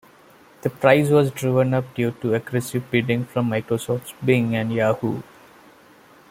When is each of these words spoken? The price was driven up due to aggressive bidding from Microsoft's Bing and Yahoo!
The 0.63 0.69
price 0.71 1.09
was 1.09 1.29
driven 1.29 1.75
up 1.75 1.93
due 1.93 2.09
to 2.09 2.33
aggressive 2.33 2.89
bidding 2.89 3.23
from 3.25 3.51
Microsoft's 3.51 4.15
Bing 4.25 4.55
and 4.55 4.73
Yahoo! 4.73 5.21